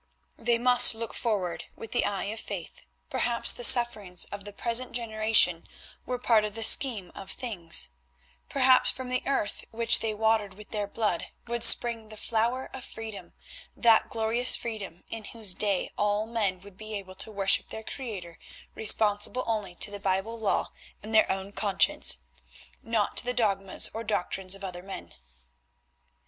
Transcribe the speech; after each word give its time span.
They 0.39 0.57
must 0.57 0.95
look 0.95 1.13
forward 1.13 1.65
with 1.75 1.91
the 1.91 2.05
eye 2.05 2.23
of 2.23 2.39
faith; 2.39 2.81
perhaps 3.11 3.51
the 3.51 3.63
sufferings 3.63 4.25
of 4.31 4.45
the 4.45 4.51
present 4.51 4.93
generation 4.93 5.67
were 6.07 6.17
part 6.17 6.43
of 6.43 6.55
the 6.55 6.63
scheme 6.63 7.11
of 7.13 7.29
things; 7.29 7.89
perhaps 8.49 8.89
from 8.89 9.09
the 9.09 9.21
earth 9.27 9.63
which 9.69 9.99
they 9.99 10.15
watered 10.15 10.55
with 10.55 10.71
their 10.71 10.87
blood 10.87 11.27
would 11.45 11.63
spring 11.63 12.09
the 12.09 12.17
flower 12.17 12.71
of 12.73 12.83
freedom, 12.83 13.35
that 13.75 14.09
glorious 14.09 14.55
freedom 14.55 15.03
in 15.07 15.23
whose 15.25 15.53
day 15.53 15.91
all 15.99 16.25
men 16.25 16.61
would 16.61 16.77
be 16.77 16.95
able 16.97 17.13
to 17.13 17.31
worship 17.31 17.69
their 17.69 17.83
Creator 17.83 18.39
responsible 18.73 19.43
only 19.45 19.75
to 19.75 19.91
the 19.91 19.99
Bible 19.99 20.39
law 20.39 20.71
and 21.03 21.13
their 21.13 21.31
own 21.31 21.51
conscience, 21.51 22.23
not 22.81 23.17
to 23.17 23.23
the 23.23 23.35
dogmas 23.35 23.87
or 23.93 24.03
doctrines 24.03 24.55
of 24.55 24.63
other 24.63 24.81
men. 24.81 25.13